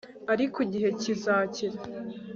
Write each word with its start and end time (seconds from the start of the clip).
ariko 0.33 0.55
igihe 0.65 0.89
kizakira 1.01 1.79